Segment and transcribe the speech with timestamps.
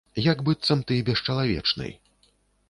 [0.27, 1.91] Як быццам ты бесчалавечны.